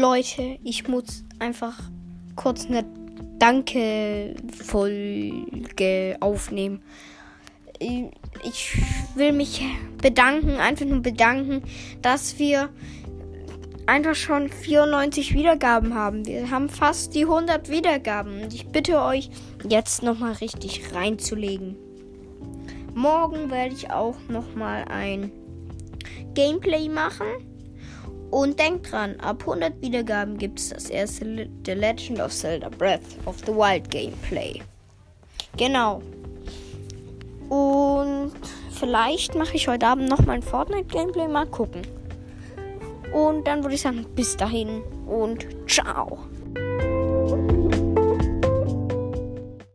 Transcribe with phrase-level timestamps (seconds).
[0.00, 1.78] Leute, ich muss einfach
[2.34, 2.86] kurz eine
[3.38, 6.82] Danke-Folge aufnehmen.
[7.78, 8.82] Ich
[9.14, 9.62] will mich
[10.00, 11.62] bedanken, einfach nur bedanken,
[12.00, 12.70] dass wir
[13.84, 16.26] einfach schon 94 Wiedergaben haben.
[16.26, 18.42] Wir haben fast die 100 Wiedergaben.
[18.42, 19.28] Und ich bitte euch,
[19.68, 21.76] jetzt nochmal richtig reinzulegen.
[22.94, 25.30] Morgen werde ich auch nochmal ein
[26.32, 27.49] Gameplay machen.
[28.30, 33.00] Und denkt dran, ab 100 Wiedergaben gibt es das erste The Legend of Zelda Breath
[33.26, 34.62] of the Wild Gameplay.
[35.56, 36.00] Genau.
[37.48, 38.32] Und
[38.70, 41.26] vielleicht mache ich heute Abend nochmal ein Fortnite Gameplay.
[41.26, 41.82] Mal gucken.
[43.12, 46.18] Und dann würde ich sagen, bis dahin und ciao.